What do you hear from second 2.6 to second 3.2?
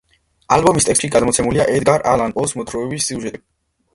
მოთხრობების